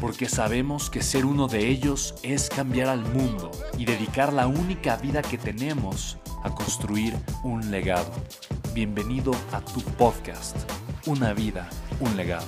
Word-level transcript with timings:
porque 0.00 0.28
sabemos 0.28 0.90
que 0.90 1.02
ser 1.02 1.24
uno 1.24 1.48
de 1.48 1.68
ellos 1.68 2.14
es 2.22 2.48
cambiar 2.48 2.88
al 2.88 3.00
mundo 3.00 3.50
y 3.78 3.84
dedicar 3.84 4.32
la 4.32 4.46
única 4.46 4.96
vida 4.96 5.22
que 5.22 5.38
tenemos 5.38 6.18
a 6.42 6.54
construir 6.54 7.14
un 7.42 7.70
legado. 7.70 8.10
Bienvenido 8.74 9.32
a 9.52 9.60
tu 9.60 9.80
podcast, 9.80 10.56
Una 11.06 11.32
vida, 11.32 11.68
un 12.00 12.16
legado. 12.16 12.46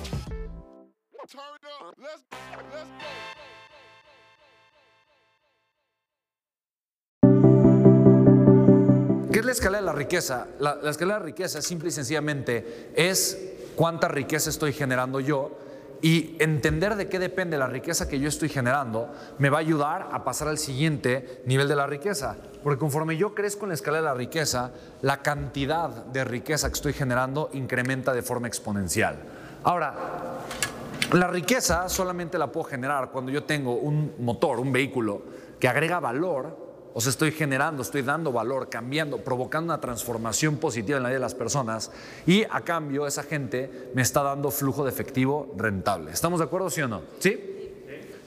¿Qué 9.31 9.39
es 9.39 9.45
la 9.45 9.51
escala 9.51 9.77
de 9.77 9.83
la 9.85 9.93
riqueza? 9.93 10.47
La, 10.59 10.75
la 10.75 10.91
escala 10.91 11.15
de 11.15 11.19
la 11.21 11.25
riqueza 11.25 11.61
simple 11.61 11.89
y 11.89 11.91
sencillamente 11.91 12.91
es 12.95 13.37
cuánta 13.75 14.07
riqueza 14.07 14.49
estoy 14.49 14.73
generando 14.73 15.19
yo 15.19 15.68
y 16.01 16.35
entender 16.39 16.95
de 16.95 17.09
qué 17.09 17.19
depende 17.19 17.57
la 17.57 17.67
riqueza 17.67 18.07
que 18.07 18.19
yo 18.19 18.29
estoy 18.29 18.49
generando 18.49 19.09
me 19.37 19.49
va 19.49 19.57
a 19.57 19.61
ayudar 19.61 20.09
a 20.11 20.23
pasar 20.23 20.47
al 20.47 20.57
siguiente 20.57 21.41
nivel 21.45 21.67
de 21.67 21.75
la 21.75 21.87
riqueza. 21.87 22.37
Porque 22.63 22.79
conforme 22.79 23.17
yo 23.17 23.33
crezco 23.33 23.65
en 23.65 23.69
la 23.69 23.75
escala 23.75 23.97
de 23.97 24.03
la 24.03 24.13
riqueza, 24.13 24.71
la 25.01 25.21
cantidad 25.21 25.89
de 25.89 26.23
riqueza 26.23 26.67
que 26.69 26.75
estoy 26.75 26.93
generando 26.93 27.49
incrementa 27.53 28.13
de 28.13 28.21
forma 28.21 28.47
exponencial. 28.47 29.17
Ahora, 29.63 29.93
la 31.13 31.27
riqueza 31.27 31.89
solamente 31.89 32.37
la 32.37 32.51
puedo 32.51 32.65
generar 32.65 33.09
cuando 33.11 33.31
yo 33.31 33.43
tengo 33.43 33.75
un 33.75 34.13
motor, 34.19 34.59
un 34.59 34.71
vehículo 34.71 35.21
que 35.59 35.67
agrega 35.67 35.99
valor 35.99 36.68
o 36.93 36.99
estoy 37.09 37.31
generando, 37.31 37.81
estoy 37.81 38.01
dando 38.01 38.31
valor, 38.31 38.69
cambiando, 38.69 39.17
provocando 39.17 39.73
una 39.73 39.81
transformación 39.81 40.57
positiva 40.57 40.97
en 40.97 41.03
la 41.03 41.09
vida 41.09 41.17
de 41.17 41.23
las 41.23 41.35
personas 41.35 41.91
y 42.25 42.43
a 42.43 42.61
cambio 42.61 43.05
esa 43.05 43.23
gente 43.23 43.91
me 43.93 44.01
está 44.01 44.23
dando 44.23 44.51
flujo 44.51 44.83
de 44.83 44.89
efectivo 44.89 45.53
rentable. 45.57 46.11
¿Estamos 46.11 46.39
de 46.39 46.45
acuerdo, 46.45 46.69
sí 46.69 46.81
o 46.81 46.87
no? 46.87 47.01
¿Sí? 47.19 47.58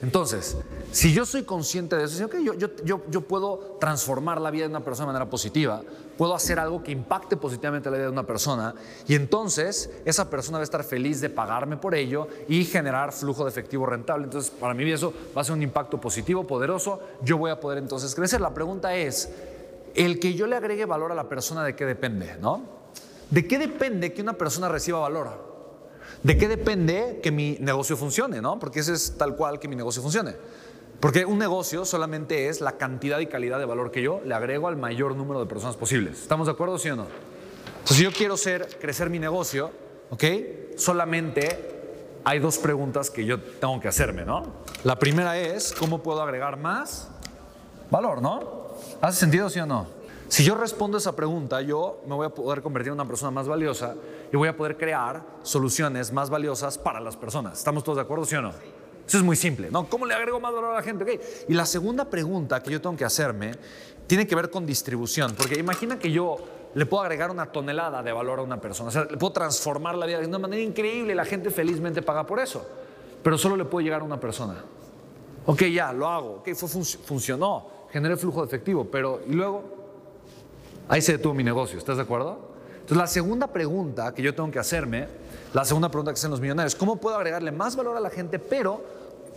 Entonces, 0.03 0.57
si 0.91 1.13
yo 1.13 1.25
soy 1.25 1.43
consciente 1.43 1.95
de 1.95 2.03
eso, 2.03 2.27
yo, 2.27 2.99
yo, 3.09 3.21
puedo 3.21 3.77
transformar 3.79 4.41
la 4.41 4.51
vida 4.51 4.65
de 4.65 4.69
una 4.69 4.83
persona 4.83 5.05
de 5.05 5.13
manera 5.13 5.29
positiva, 5.29 5.81
puedo 6.17 6.35
hacer 6.35 6.59
algo 6.59 6.83
que 6.83 6.91
impacte 6.91 7.37
positivamente 7.37 7.89
la 7.89 7.95
vida 7.95 8.07
de 8.07 8.11
una 8.11 8.25
persona 8.25 8.75
y 9.07 9.15
entonces 9.15 9.89
esa 10.03 10.29
persona 10.29 10.57
va 10.57 10.61
a 10.61 10.65
estar 10.65 10.83
feliz 10.83 11.21
de 11.21 11.29
pagarme 11.29 11.77
por 11.77 11.95
ello 11.95 12.27
y 12.49 12.65
generar 12.65 13.13
flujo 13.13 13.45
de 13.45 13.49
efectivo 13.49 13.85
rentable. 13.85 14.25
Entonces, 14.25 14.51
para 14.51 14.73
mí 14.73 14.91
eso 14.91 15.13
va 15.35 15.39
a 15.39 15.45
ser 15.45 15.53
un 15.53 15.63
impacto 15.63 16.01
positivo, 16.01 16.45
poderoso, 16.45 16.99
yo 17.21 17.37
voy 17.37 17.51
a 17.51 17.61
poder 17.61 17.77
entonces 17.77 18.13
crecer. 18.13 18.41
La 18.41 18.53
pregunta 18.53 18.93
es, 18.93 19.29
el 19.95 20.19
que 20.19 20.33
yo 20.33 20.47
le 20.47 20.57
agregue 20.57 20.83
valor 20.83 21.13
a 21.13 21.15
la 21.15 21.29
persona, 21.29 21.63
¿de 21.63 21.77
qué 21.77 21.85
depende? 21.85 22.35
¿No? 22.41 22.61
¿De 23.29 23.47
qué 23.47 23.57
depende 23.57 24.11
que 24.11 24.21
una 24.21 24.33
persona 24.33 24.67
reciba 24.67 24.99
valor? 24.99 25.52
¿De 26.23 26.37
qué 26.37 26.47
depende 26.47 27.19
que 27.21 27.31
mi 27.31 27.57
negocio 27.59 27.97
funcione? 27.97 28.41
¿no? 28.41 28.57
Porque 28.57 28.79
ese 28.79 28.93
es 28.93 29.17
tal 29.17 29.35
cual 29.35 29.59
que 29.59 29.67
mi 29.67 29.75
negocio 29.75 30.01
funcione. 30.01 30.33
Porque 30.99 31.25
un 31.25 31.37
negocio 31.37 31.83
solamente 31.83 32.47
es 32.47 32.61
la 32.61 32.77
cantidad 32.77 33.19
y 33.19 33.27
calidad 33.27 33.59
de 33.59 33.65
valor 33.65 33.91
que 33.91 34.01
yo 34.01 34.21
le 34.23 34.33
agrego 34.33 34.69
al 34.69 34.77
mayor 34.77 35.15
número 35.15 35.41
de 35.41 35.47
personas 35.47 35.75
posibles. 35.75 36.21
¿Estamos 36.21 36.47
de 36.47 36.53
acuerdo, 36.53 36.79
sí 36.79 36.89
o 36.89 36.95
no? 36.95 37.07
Entonces, 37.79 37.97
si 37.97 38.03
yo 38.03 38.13
quiero 38.13 38.35
crecer 38.79 39.09
mi 39.09 39.19
negocio, 39.19 39.71
¿ok? 40.11 40.23
Solamente 40.77 42.19
hay 42.23 42.39
dos 42.39 42.57
preguntas 42.57 43.09
que 43.09 43.25
yo 43.25 43.41
tengo 43.41 43.81
que 43.81 43.89
hacerme, 43.89 44.23
¿no? 44.23 44.43
La 44.85 44.97
primera 44.97 45.37
es, 45.37 45.73
¿cómo 45.73 46.01
puedo 46.01 46.21
agregar 46.21 46.57
más 46.57 47.09
valor, 47.91 48.21
¿no? 48.21 48.69
¿Hace 49.01 49.19
sentido, 49.19 49.49
sí 49.49 49.59
o 49.59 49.65
no? 49.65 49.87
Si 50.29 50.45
yo 50.45 50.55
respondo 50.55 50.97
esa 50.97 51.15
pregunta, 51.15 51.61
yo 51.61 52.01
me 52.07 52.15
voy 52.15 52.25
a 52.25 52.29
poder 52.29 52.61
convertir 52.61 52.87
en 52.87 52.93
una 52.93 53.05
persona 53.05 53.29
más 53.29 53.47
valiosa 53.47 53.95
y 54.33 54.35
voy 54.35 54.47
a 54.47 54.57
poder 54.57 54.77
crear 54.77 55.23
soluciones 55.43 56.11
más 56.11 56.31
valiosas 56.31 56.79
para 56.79 56.99
las 56.99 57.15
personas. 57.15 57.59
¿Estamos 57.59 57.83
todos 57.83 57.97
de 57.97 58.01
acuerdo, 58.01 58.25
sí 58.25 58.35
o 58.35 58.41
no? 58.41 58.49
Eso 59.07 59.17
es 59.17 59.23
muy 59.23 59.35
simple, 59.35 59.69
¿no? 59.69 59.87
¿Cómo 59.87 60.07
le 60.07 60.15
agrego 60.15 60.39
más 60.39 60.51
valor 60.51 60.71
a 60.71 60.77
la 60.77 60.81
gente? 60.81 61.21
Y 61.47 61.53
la 61.53 61.67
segunda 61.67 62.09
pregunta 62.09 62.63
que 62.63 62.71
yo 62.71 62.81
tengo 62.81 62.97
que 62.97 63.05
hacerme 63.05 63.51
tiene 64.07 64.25
que 64.25 64.33
ver 64.33 64.49
con 64.49 64.65
distribución, 64.65 65.35
porque 65.37 65.59
imagina 65.59 65.99
que 65.99 66.11
yo 66.11 66.37
le 66.73 66.87
puedo 66.87 67.03
agregar 67.03 67.29
una 67.29 67.45
tonelada 67.51 68.01
de 68.01 68.11
valor 68.11 68.39
a 68.39 68.41
una 68.41 68.59
persona, 68.59 68.89
o 68.89 68.91
sea, 68.91 69.05
le 69.05 69.17
puedo 69.17 69.33
transformar 69.33 69.93
la 69.93 70.07
vida 70.07 70.19
de 70.19 70.25
una 70.25 70.39
manera 70.39 70.63
increíble 70.63 71.13
y 71.13 71.15
la 71.15 71.25
gente 71.25 71.51
felizmente 71.51 72.01
paga 72.01 72.25
por 72.25 72.39
eso, 72.39 72.67
pero 73.21 73.37
solo 73.37 73.55
le 73.55 73.65
puedo 73.65 73.83
llegar 73.83 74.01
a 74.01 74.03
una 74.03 74.19
persona. 74.19 74.55
Ok, 75.45 75.61
ya, 75.65 75.93
lo 75.93 76.07
hago, 76.07 76.37
ok, 76.37 76.49
funcionó, 77.05 77.67
generé 77.91 78.17
flujo 78.17 78.41
de 78.41 78.47
efectivo, 78.47 78.87
pero 78.89 79.21
¿y 79.27 79.33
luego? 79.33 79.63
Ahí 80.89 81.03
se 81.03 81.11
detuvo 81.11 81.35
mi 81.35 81.43
negocio, 81.43 81.77
¿estás 81.77 81.97
de 81.97 82.03
acuerdo? 82.03 82.52
Entonces, 82.83 82.97
la 82.97 83.07
segunda 83.07 83.47
pregunta 83.47 84.13
que 84.13 84.21
yo 84.21 84.35
tengo 84.35 84.51
que 84.51 84.59
hacerme, 84.59 85.07
la 85.53 85.63
segunda 85.63 85.87
pregunta 85.87 86.11
que 86.11 86.17
hacen 86.17 86.31
los 86.31 86.41
millonarios, 86.41 86.75
¿cómo 86.75 86.97
puedo 86.97 87.15
agregarle 87.15 87.49
más 87.53 87.77
valor 87.77 87.95
a 87.95 88.01
la 88.01 88.09
gente, 88.09 88.39
pero 88.39 88.83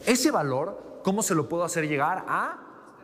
ese 0.05 0.33
valor, 0.33 1.01
¿cómo 1.05 1.23
se 1.23 1.33
lo 1.37 1.49
puedo 1.49 1.62
hacer 1.62 1.87
llegar 1.87 2.25
a 2.27 2.59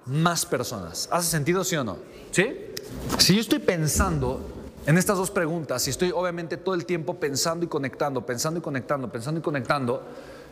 más 0.07 0.45
personas? 0.45 1.09
¿Hace 1.13 1.31
sentido, 1.31 1.63
sí 1.63 1.77
o 1.77 1.85
no? 1.85 1.97
¿Sí? 2.33 2.75
Si 3.19 3.37
yo 3.37 3.41
estoy 3.41 3.61
pensando 3.61 4.41
en 4.85 4.99
estas 4.99 5.17
dos 5.17 5.31
preguntas, 5.31 5.81
si 5.81 5.91
estoy 5.91 6.11
obviamente 6.11 6.57
todo 6.57 6.75
el 6.75 6.87
tiempo 6.87 7.15
pensando 7.15 7.65
y 7.65 7.69
conectando, 7.69 8.27
pensando 8.27 8.59
y 8.59 8.63
conectando, 8.63 9.09
pensando 9.13 9.39
y 9.39 9.43
conectando, 9.45 10.03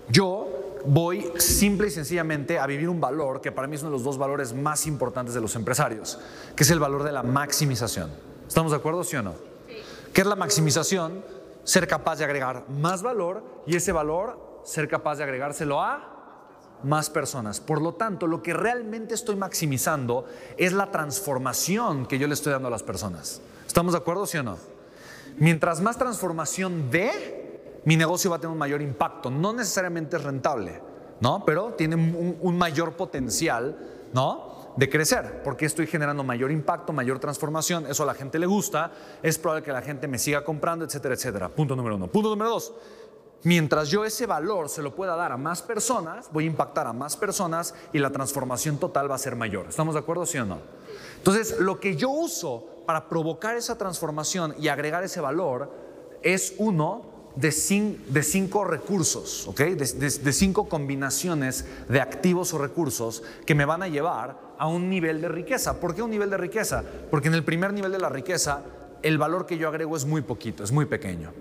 yo 0.09 0.79
voy 0.85 1.33
simple 1.39 1.89
y 1.89 1.91
sencillamente 1.91 2.61
a 2.61 2.67
vivir 2.67 2.89
un 2.89 3.01
valor 3.01 3.41
que 3.41 3.51
para 3.51 3.67
mí 3.67 3.75
es 3.75 3.83
uno 3.83 3.91
de 3.91 3.97
los 3.97 4.05
dos 4.05 4.19
valores 4.19 4.55
más 4.55 4.87
importantes 4.87 5.35
de 5.35 5.41
los 5.41 5.57
empresarios, 5.57 6.21
que 6.55 6.63
es 6.63 6.71
el 6.71 6.79
valor 6.79 7.03
de 7.03 7.11
la 7.11 7.25
maximización. 7.25 8.09
¿Estamos 8.47 8.71
de 8.71 8.79
acuerdo, 8.79 9.03
sí 9.03 9.17
o 9.17 9.23
no? 9.23 9.50
¿Qué 10.13 10.23
es 10.23 10.27
la 10.27 10.37
maximización? 10.37 11.25
Ser 11.65 11.87
capaz 11.87 12.17
de 12.17 12.25
agregar 12.25 12.69
más 12.69 13.03
valor 13.03 13.45
y 13.67 13.77
ese 13.77 13.93
valor 13.93 14.61
ser 14.65 14.89
capaz 14.89 15.17
de 15.17 15.25
agregárselo 15.25 15.81
a 15.81 16.21
más 16.83 17.11
personas. 17.11 17.61
Por 17.61 17.81
lo 17.81 17.95
tanto, 17.95 18.27
lo 18.27 18.43
que 18.43 18.55
realmente 18.55 19.15
estoy 19.15 19.37
maximizando 19.37 20.25
es 20.57 20.73
la 20.73 20.91
transformación 20.91 22.07
que 22.07 22.19
yo 22.19 22.27
le 22.27 22.35
estoy 22.35 22.53
dando 22.53 22.69
a 22.69 22.71
las 22.71 22.83
personas. 22.83 23.41
¿Estamos 23.67 23.93
de 23.93 23.99
acuerdo, 23.99 24.27
sí 24.27 24.39
o 24.39 24.43
no? 24.43 24.57
Mientras 25.39 25.81
más 25.81 25.97
transformación 25.97 26.91
dé, 26.91 27.81
mi 27.85 27.97
negocio 27.97 28.31
va 28.31 28.37
a 28.37 28.41
tener 28.41 28.53
un 28.53 28.59
mayor 28.59 28.83
impacto. 28.83 29.31
No 29.31 29.53
necesariamente 29.53 30.17
es 30.17 30.25
rentable, 30.25 30.81
¿no? 31.21 31.45
Pero 31.45 31.75
tiene 31.75 31.97
un, 31.97 32.59
mayor 32.59 32.95
potencial, 32.95 33.77
¿no? 34.13 34.50
De 34.77 34.89
crecer, 34.89 35.43
porque 35.43 35.67
estoy 35.67 35.87
generando 35.87 36.23
mayor 36.25 36.51
impacto, 36.51 36.93
mayor 36.93 37.19
transformación, 37.19 37.87
eso 37.87 38.03
a 38.03 38.07
la 38.07 38.15
gente 38.15 38.39
le 38.39 38.47
gusta, 38.47 38.93
es 39.23 39.39
probable 39.39 39.65
que 39.65 39.73
la 39.73 39.83
gente 39.83 40.09
me 40.09 40.19
siga 40.19 40.45
comprando, 40.45 40.85
etcétera, 40.85 41.15
etcétera. 41.15 41.49
Punto 41.49 41.77
número 41.77 41.97
uno. 41.97 42.07
Punto 42.07 42.31
número 42.31 42.51
dos, 42.51 42.73
mientras 43.43 43.89
yo 43.89 44.05
ese 44.05 44.27
valor 44.27 44.69
se 44.69 44.83
lo 44.83 44.95
pueda 44.95 45.17
dar 45.17 45.33
a 45.33 45.37
más 45.37 45.63
personas, 45.63 46.31
voy 46.33 46.45
a 46.45 46.47
impactar 46.49 46.87
a 46.87 46.93
más 46.93 47.17
personas 47.17 47.75
y 47.93 47.99
la 47.99 48.11
transformación 48.11 48.79
total 48.79 49.11
va 49.11 49.17
a 49.17 49.19
ser 49.19 49.37
mayor. 49.37 49.67
¿Estamos 49.69 49.95
de 49.95 50.01
acuerdo, 50.01 50.27
sí 50.27 50.39
o 50.39 50.47
no? 50.47 50.59
Entonces, 51.17 51.59
lo 51.59 51.81
que 51.81 51.97
yo 51.97 52.11
uso 52.11 52.67
para 52.87 53.09
provocar 53.09 53.57
esa 53.57 53.77
transformación 53.77 54.55
y 54.59 54.69
agregar 54.69 55.05
ese 55.05 55.21
valor 55.21 55.71
es 56.23 56.55
uno, 56.59 57.11
de, 57.37 57.53
cinco 57.53 58.65
recursos, 58.65 59.49
de, 59.57 60.33
cinco 60.33 60.69
combinaciones 60.69 61.65
de 61.89 62.01
activos 62.01 62.53
o 62.53 62.59
recursos 62.59 63.23
que 63.47 63.55
me 63.55 63.65
van 63.65 63.83
a 63.83 63.89
llevar 63.89 64.50
a 64.61 64.67
un 64.67 64.91
nivel 64.91 65.23
de 65.23 65.29
riqueza. 65.29 65.81
¿Por 65.81 65.95
qué 65.95 66.03
un 66.03 66.11
nivel 66.11 66.29
de 66.29 66.37
riqueza? 66.37 66.85
Porque 67.11 67.29
en 67.29 67.35
el 67.35 67.43
primer 67.43 67.73
nivel 67.73 67.93
de 67.93 67.99
la 67.99 68.11
riqueza 68.11 68.61
el 69.03 69.17
valor 69.17 69.47
que 69.47 69.57
yo 69.57 69.69
agrego 69.69 69.97
es 69.97 70.05
muy 70.05 70.21
poquito, 70.21 70.63
es 70.63 70.71
muy 70.71 70.85
pequeño. 70.85 71.33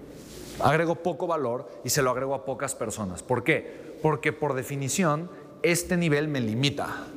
Agrego 0.62 0.96
poco 0.96 1.28
valor 1.28 1.70
y 1.84 1.90
se 1.90 2.02
lo 2.02 2.12
agrego 2.12 2.34
a 2.34 2.46
pocas 2.46 2.76
personas. 2.76 3.22
¿Por 3.22 3.44
qué? 3.44 3.98
Porque 4.02 4.32
por 4.32 4.54
definición 4.54 5.30
este 5.64 5.98
nivel 5.98 6.30
me 6.30 6.40
limita. 6.40 7.08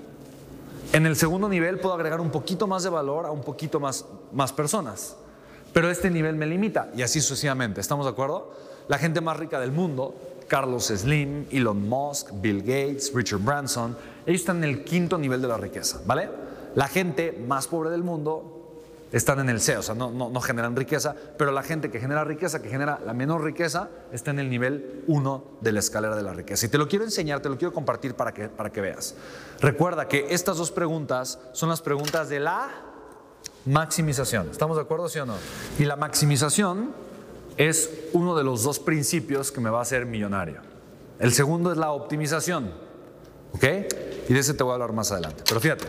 En 0.93 1.07
el 1.07 1.15
segundo 1.15 1.49
nivel 1.49 1.79
puedo 1.79 1.95
agregar 1.95 2.21
un 2.21 2.33
poquito 2.33 2.67
más 2.67 2.83
de 2.83 2.91
valor 2.91 3.25
a 3.25 3.31
un 3.31 3.43
poquito 3.43 3.79
más, 3.79 4.05
más 4.33 4.53
personas. 4.53 5.17
Pero 5.73 5.89
este 5.89 6.11
nivel 6.11 6.35
me 6.35 6.47
limita 6.47 6.91
y 6.97 7.03
así 7.03 7.21
sucesivamente. 7.21 7.81
¿Estamos 7.81 8.07
de 8.07 8.11
acuerdo? 8.11 8.53
La 8.89 8.99
gente 8.99 9.21
más 9.21 9.37
rica 9.37 9.61
del 9.61 9.71
mundo, 9.71 10.17
Carlos 10.53 10.89
Slim, 10.89 11.47
Elon 11.51 11.89
Musk, 11.89 12.29
Bill 12.35 12.61
Gates, 12.61 13.11
Richard 13.15 13.41
Branson, 13.41 13.97
ellos 14.27 14.43
están 14.43 14.59
en 14.59 14.65
el 14.65 14.85
quinto 14.85 15.17
nivel 15.17 15.41
de 15.41 15.49
la 15.49 15.57
riqueza, 15.57 16.03
¿vale? 16.05 16.29
La 16.75 16.89
gente 16.89 17.43
más 17.49 17.67
pobre 17.69 17.89
del 17.89 18.03
mundo 18.03 18.75
están 19.13 19.41
en 19.41 19.49
el 19.49 19.63
C, 19.63 19.79
o 19.79 19.83
sea, 19.83 19.95
no, 19.95 20.11
no, 20.11 20.41
generan 20.43 20.77
riqueza, 20.77 21.17
pero 21.39 21.53
la 21.53 21.63
gente 21.63 21.91
que 21.91 22.01
genera 22.01 22.23
riqueza, 22.25 22.61
que 22.61 22.69
genera 22.69 23.01
la 23.03 23.15
menor 23.15 23.43
riqueza, 23.43 23.89
está 24.13 24.31
en 24.31 24.41
el 24.41 24.51
nivel 24.51 25.05
1 25.07 25.45
de 25.63 25.73
la 25.73 25.79
escalera 25.79 26.15
de 26.15 26.23
la 26.23 26.35
riqueza. 26.35 26.67
Y 26.67 26.69
te 26.69 26.77
lo 26.77 26.87
quiero 26.87 27.07
enseñar, 27.07 27.41
te 27.41 27.49
lo 27.49 27.57
quiero 27.57 27.73
compartir 27.73 28.15
para 28.15 28.35
que, 28.35 28.51
para 28.51 28.71
que 28.71 28.83
veas. 28.83 29.15
Recuerda 29.59 30.07
que 30.07 30.27
estas 30.35 30.59
dos 30.59 30.71
preguntas 30.71 31.39
son 31.53 31.71
las 31.71 31.81
preguntas 31.81 32.29
de 32.29 32.41
la 32.41 32.69
maximización. 33.65 34.51
¿Estamos 34.51 34.77
de 34.77 34.83
acuerdo, 34.83 35.09
sí 35.09 35.19
o 35.19 35.25
no? 35.25 35.37
Y 35.79 35.87
la 35.87 35.97
maximización 35.97 36.91
es 37.57 37.91
uno 38.13 38.37
de 38.37 38.45
los 38.45 38.63
dos 38.63 38.79
principios 38.79 39.53
que 39.53 39.61
me 39.61 39.71
va 39.71 39.81
a 39.81 39.83
hacer 39.83 40.07
millonario. 40.07 40.61
El 41.19 41.33
segundo 41.33 41.71
es 41.73 41.79
la 41.79 41.93
optimización, 41.93 42.73
¿ok? 43.53 43.65
Y 44.29 44.33
de 44.33 44.41
ese 44.41 44.55
te 44.55 44.63
voy 44.63 44.73
a 44.73 44.75
hablar 44.75 44.93
más 44.93 45.13
adelante. 45.13 45.45
Pero 45.47 45.61
fíjate, 45.61 45.85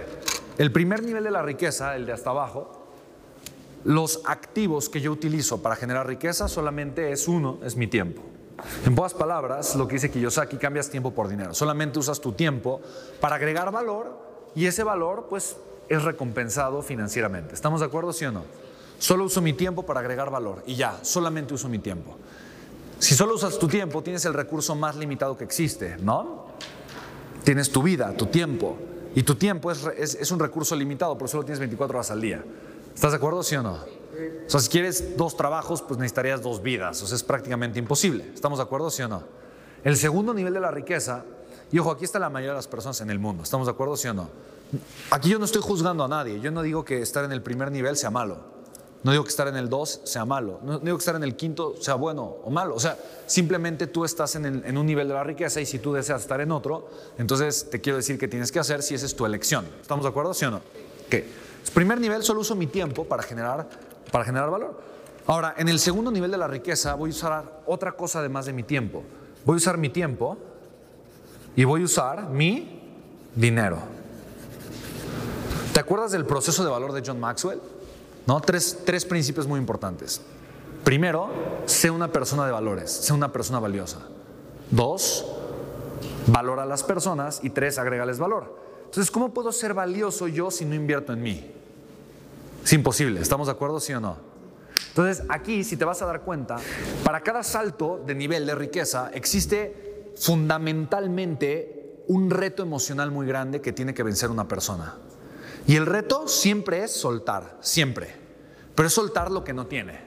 el 0.57 0.71
primer 0.71 1.03
nivel 1.03 1.23
de 1.23 1.31
la 1.31 1.41
riqueza, 1.41 1.95
el 1.95 2.05
de 2.05 2.13
hasta 2.13 2.29
abajo, 2.29 2.83
los 3.83 4.21
activos 4.25 4.89
que 4.89 5.01
yo 5.01 5.11
utilizo 5.11 5.61
para 5.61 5.75
generar 5.75 6.07
riqueza 6.07 6.47
solamente 6.47 7.11
es 7.11 7.27
uno, 7.27 7.59
es 7.63 7.75
mi 7.75 7.87
tiempo. 7.87 8.21
En 8.85 8.95
pocas 8.95 9.13
palabras, 9.13 9.75
lo 9.75 9.87
que 9.87 9.95
dice 9.95 10.11
Kiyosaki, 10.11 10.57
cambias 10.57 10.89
tiempo 10.89 11.11
por 11.11 11.27
dinero. 11.27 11.53
Solamente 11.53 11.99
usas 11.99 12.21
tu 12.21 12.31
tiempo 12.31 12.81
para 13.19 13.35
agregar 13.35 13.71
valor 13.71 14.17
y 14.55 14.67
ese 14.67 14.83
valor 14.83 15.27
pues 15.29 15.57
es 15.89 16.03
recompensado 16.03 16.81
financieramente. 16.81 17.53
¿Estamos 17.53 17.81
de 17.81 17.87
acuerdo, 17.87 18.13
sí 18.13 18.25
o 18.25 18.31
no? 18.31 18.43
Solo 19.03 19.25
uso 19.25 19.41
mi 19.41 19.51
tiempo 19.51 19.85
para 19.85 19.99
agregar 19.99 20.31
valor 20.31 20.63
y 20.65 20.75
ya, 20.75 20.97
solamente 21.01 21.53
uso 21.53 21.67
mi 21.67 21.79
tiempo. 21.79 22.15
Si 22.99 23.15
solo 23.15 23.35
usas 23.35 23.59
tu 23.59 23.67
tiempo, 23.67 24.01
tienes 24.01 24.23
el 24.23 24.33
recurso 24.33 24.75
más 24.75 24.95
limitado 24.95 25.35
que 25.35 25.43
existe, 25.43 25.97
¿no? 25.97 26.45
Tienes 27.43 27.69
tu 27.69 27.83
vida, 27.83 28.15
tu 28.15 28.27
tiempo. 28.27 28.77
Y 29.13 29.23
tu 29.23 29.35
tiempo 29.35 29.71
es, 29.71 30.31
un 30.31 30.39
recurso 30.39 30.73
limitado, 30.77 31.17
pero 31.17 31.27
solo 31.27 31.43
tienes 31.43 31.59
24 31.59 31.97
horas 31.97 32.11
al 32.11 32.21
día. 32.21 32.45
¿Estás 32.95 33.11
de 33.11 33.17
acuerdo, 33.17 33.43
sí 33.43 33.57
o 33.57 33.61
no? 33.61 33.73
O 33.73 34.49
sea, 34.49 34.61
si 34.61 34.69
quieres 34.69 35.17
dos 35.17 35.35
trabajos, 35.35 35.81
pues 35.81 35.99
necesitarías 35.99 36.41
dos 36.41 36.63
vidas. 36.63 37.03
O 37.03 37.05
sea, 37.05 37.17
es 37.17 37.23
prácticamente 37.23 37.79
imposible. 37.79 38.31
¿Estamos 38.33 38.59
de 38.59 38.63
acuerdo, 38.63 38.89
sí 38.89 39.01
o 39.01 39.09
no? 39.09 39.25
El 39.83 39.97
segundo 39.97 40.33
nivel 40.33 40.53
de 40.53 40.61
la 40.61 40.71
riqueza, 40.71 41.25
y 41.73 41.77
ojo, 41.77 41.91
aquí 41.91 42.05
está 42.05 42.19
la 42.19 42.29
mayoría 42.29 42.51
de 42.51 42.59
las 42.59 42.69
personas 42.69 43.01
en 43.01 43.09
el 43.09 43.19
mundo. 43.19 43.43
¿Estamos 43.43 43.67
de 43.67 43.71
acuerdo, 43.71 43.97
sí 43.97 44.07
o 44.07 44.13
no? 44.13 44.29
Aquí 45.11 45.27
yo 45.27 45.39
no 45.39 45.43
estoy 45.43 45.61
juzgando 45.61 46.05
a 46.05 46.07
nadie. 46.07 46.39
Yo 46.39 46.51
no 46.51 46.61
digo 46.61 46.85
que 46.85 47.01
estar 47.01 47.25
en 47.25 47.33
el 47.33 47.41
primer 47.41 47.69
nivel 47.69 47.97
sea 47.97 48.09
malo. 48.09 48.52
No 49.03 49.11
digo 49.11 49.23
que 49.23 49.29
estar 49.29 49.49
en 49.49 49.57
el 49.57 49.69
dos 49.69 49.99
sea 50.05 50.23
malo. 50.23 50.59
No 50.63 50.79
digo 50.79 50.97
que 50.97 51.01
estar 51.01 51.15
en 51.15 51.23
el 51.23 51.35
quinto 51.35 51.75
sea 51.81 51.95
bueno 51.95 52.37
o 52.43 52.49
malo. 52.49 52.73
O 52.75 52.79
sea, 52.79 52.97
simplemente 53.25 53.87
tú 53.87 54.05
estás 54.05 54.35
en, 54.35 54.77
un 54.77 54.85
nivel 54.85 55.09
de 55.09 55.13
la 55.13 55.23
riqueza 55.23 55.59
y 55.59 55.65
si 55.65 55.79
tú 55.79 55.91
deseas 55.91 56.21
estar 56.21 56.39
en 56.39 56.51
otro, 56.51 56.89
entonces 57.17 57.69
te 57.69 57.81
quiero 57.81 57.97
decir 57.97 58.17
que 58.17 58.29
tienes 58.29 58.51
que 58.51 58.59
hacer 58.59 58.81
si 58.81 58.95
esa 58.95 59.05
es 59.05 59.15
tu 59.15 59.25
elección. 59.25 59.65
¿Estamos 59.81 60.03
de 60.03 60.09
acuerdo, 60.09 60.33
sí 60.33 60.45
o 60.45 60.51
no? 60.51 60.61
¿Qué? 61.09 61.27
Primer 61.73 61.99
nivel, 61.99 62.23
solo 62.23 62.39
uso 62.39 62.55
mi 62.55 62.67
tiempo 62.67 63.03
para 63.03 63.23
generar, 63.23 63.67
para 64.09 64.23
generar 64.23 64.49
valor. 64.49 64.79
Ahora, 65.27 65.53
en 65.57 65.67
el 65.67 65.79
segundo 65.79 66.09
nivel 66.09 66.31
de 66.31 66.37
la 66.37 66.47
riqueza 66.47 66.95
voy 66.95 67.09
a 67.09 67.11
usar 67.11 67.61
otra 67.65 67.93
cosa 67.93 68.19
además 68.19 68.45
de 68.45 68.53
mi 68.53 68.63
tiempo. 68.63 69.03
Voy 69.43 69.55
a 69.55 69.57
usar 69.57 69.77
mi 69.77 69.89
tiempo 69.89 70.37
y 71.57 71.65
voy 71.65 71.81
a 71.81 71.85
usar 71.85 72.29
mi 72.29 72.81
dinero. 73.35 73.79
¿Te 75.73 75.79
acuerdas 75.79 76.11
del 76.11 76.25
proceso 76.25 76.63
de 76.63 76.69
valor 76.69 76.93
de 76.93 77.03
John 77.05 77.19
Maxwell? 77.19 77.59
¿No? 78.25 78.39
Tres, 78.41 78.79
tres 78.85 79.05
principios 79.05 79.47
muy 79.47 79.59
importantes. 79.59 80.21
Primero, 80.83 81.29
sé 81.65 81.89
una 81.89 82.11
persona 82.11 82.45
de 82.45 82.51
valores, 82.51 82.91
sé 82.91 83.13
una 83.13 83.31
persona 83.31 83.59
valiosa. 83.59 83.99
Dos, 84.69 85.25
valora 86.27 86.63
a 86.63 86.65
las 86.65 86.83
personas. 86.83 87.39
Y 87.43 87.49
tres, 87.49 87.77
agrégales 87.77 88.19
valor. 88.19 88.57
Entonces, 88.85 89.09
¿cómo 89.09 89.33
puedo 89.33 89.51
ser 89.51 89.73
valioso 89.73 90.27
yo 90.27 90.51
si 90.51 90.65
no 90.65 90.75
invierto 90.75 91.13
en 91.13 91.21
mí? 91.21 91.51
Es 92.63 92.71
imposible, 92.73 93.19
¿estamos 93.19 93.47
de 93.47 93.53
acuerdo, 93.53 93.79
sí 93.79 93.93
o 93.93 93.99
no? 93.99 94.17
Entonces, 94.89 95.25
aquí, 95.29 95.63
si 95.63 95.75
te 95.75 95.85
vas 95.85 96.01
a 96.01 96.05
dar 96.05 96.21
cuenta, 96.21 96.57
para 97.03 97.21
cada 97.21 97.43
salto 97.43 98.01
de 98.05 98.13
nivel 98.13 98.45
de 98.45 98.55
riqueza 98.55 99.09
existe 99.13 100.13
fundamentalmente 100.15 102.03
un 102.07 102.29
reto 102.29 102.61
emocional 102.61 103.09
muy 103.09 103.25
grande 103.25 103.61
que 103.61 103.73
tiene 103.73 103.93
que 103.93 104.03
vencer 104.03 104.29
una 104.29 104.47
persona. 104.47 104.95
Y 105.65 105.75
el 105.75 105.85
reto 105.85 106.27
siempre 106.27 106.83
es 106.83 106.91
soltar, 106.91 107.57
siempre. 107.61 108.15
Pero 108.75 108.87
es 108.87 108.93
soltar 108.93 109.31
lo 109.31 109.43
que 109.43 109.53
no 109.53 109.67
tiene. 109.67 109.99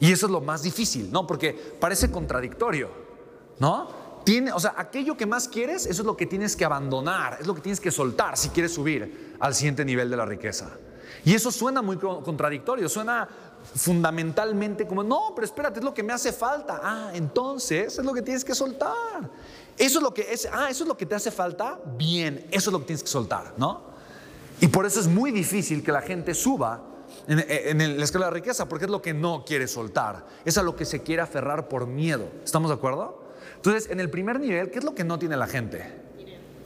Y 0.00 0.12
eso 0.12 0.26
es 0.26 0.32
lo 0.32 0.40
más 0.40 0.62
difícil, 0.62 1.10
¿no? 1.10 1.26
Porque 1.26 1.52
parece 1.52 2.10
contradictorio, 2.10 2.90
¿no? 3.58 4.06
o 4.52 4.60
sea, 4.60 4.74
aquello 4.76 5.16
que 5.16 5.24
más 5.24 5.46
quieres, 5.46 5.86
eso 5.86 6.02
es 6.02 6.06
lo 6.06 6.16
que 6.16 6.26
tienes 6.26 6.56
que 6.56 6.64
abandonar, 6.64 7.38
es 7.40 7.46
lo 7.46 7.54
que 7.54 7.60
tienes 7.60 7.78
que 7.78 7.92
soltar 7.92 8.36
si 8.36 8.48
quieres 8.48 8.74
subir 8.74 9.36
al 9.38 9.54
siguiente 9.54 9.84
nivel 9.84 10.10
de 10.10 10.16
la 10.16 10.26
riqueza. 10.26 10.70
Y 11.24 11.32
eso 11.32 11.52
suena 11.52 11.80
muy 11.80 11.96
contradictorio, 11.96 12.88
suena 12.88 13.28
fundamentalmente 13.74 14.86
como, 14.86 15.04
no, 15.04 15.32
pero 15.34 15.44
espérate, 15.44 15.78
es 15.78 15.84
lo 15.84 15.94
que 15.94 16.02
me 16.02 16.12
hace 16.12 16.32
falta. 16.32 16.80
Ah, 16.82 17.10
entonces 17.14 17.98
es 17.98 18.04
lo 18.04 18.12
que 18.12 18.22
tienes 18.22 18.44
que 18.44 18.54
soltar. 18.54 19.30
Eso 19.78 19.98
es 19.98 20.02
lo 20.02 20.12
que 20.12 20.22
es, 20.32 20.48
ah, 20.52 20.68
eso 20.70 20.84
es 20.84 20.88
lo 20.88 20.96
que 20.96 21.06
te 21.06 21.14
hace 21.14 21.30
falta. 21.30 21.78
Bien, 21.96 22.46
eso 22.50 22.70
es 22.70 22.72
lo 22.72 22.80
que 22.80 22.86
tienes 22.86 23.02
que 23.02 23.08
soltar, 23.08 23.54
¿no? 23.56 23.95
Y 24.60 24.68
por 24.68 24.86
eso 24.86 25.00
es 25.00 25.08
muy 25.08 25.30
difícil 25.30 25.82
que 25.82 25.92
la 25.92 26.02
gente 26.02 26.34
suba 26.34 26.82
en, 27.28 27.44
en, 27.48 27.98
la 27.98 28.04
escala 28.04 28.26
de 28.26 28.32
riqueza, 28.32 28.68
porque 28.68 28.86
es 28.86 28.90
lo 28.90 29.02
que 29.02 29.14
no 29.14 29.44
quiere 29.44 29.68
soltar, 29.68 30.26
es 30.44 30.58
a 30.58 30.62
lo 30.62 30.76
que 30.76 30.84
se 30.84 31.02
quiere 31.02 31.22
aferrar 31.22 31.68
por 31.68 31.86
miedo. 31.86 32.28
¿Estamos 32.44 32.70
de 32.70 32.74
acuerdo? 32.74 33.26
Entonces, 33.56 33.90
en 33.90 34.00
el 34.00 34.10
primer 34.10 34.40
nivel, 34.40 34.70
¿qué 34.70 34.78
es 34.78 34.84
lo 34.84 34.94
que 34.94 35.04
no 35.04 35.18
tiene 35.18 35.36
la 35.36 35.46
gente? 35.46 36.06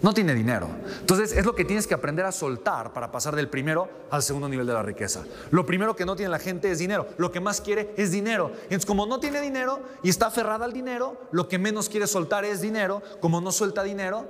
No 0.03 0.15
tiene 0.15 0.35
dinero. 0.35 0.67
Entonces 1.01 1.33
es 1.33 1.45
lo 1.45 1.55
que 1.55 1.67
tienes 1.67 1.87
que 1.87 1.93
aprender 1.93 2.25
a 2.25 2.33
soltar 2.33 2.93
para 2.95 3.13
pasar 3.13 3.37
del 3.37 3.49
primero 3.49 3.89
al 4.11 4.23
segundo 4.23 4.49
nivel 4.49 4.67
de 4.67 4.73
la 4.73 4.83
riqueza. 4.83 5.25
Lo 5.51 5.67
primero 5.67 5.95
que 5.95 6.07
no 6.07 6.17
tiene 6.17 6.31
la 6.31 6.39
gente 6.39 6.71
es 6.71 6.79
dinero. 6.79 7.07
Lo 7.19 7.31
que 7.31 7.41
más 7.41 7.61
quiere 7.61 7.93
es 7.99 8.11
dinero. 8.11 8.51
Entonces 8.65 8.87
como 8.87 9.05
no 9.05 9.21
tiene 9.21 9.43
dinero 9.43 9.81
y 10.03 10.09
está 10.09 10.29
aferrada 10.29 10.65
al 10.65 10.73
dinero, 10.73 11.21
lo 11.33 11.49
que 11.49 11.59
menos 11.59 11.91
quiere 11.91 12.07
soltar 12.07 12.47
es 12.47 12.63
dinero. 12.63 13.03
Como 13.21 13.43
no 13.43 13.53
suelta 13.53 13.83
dinero, 13.83 14.27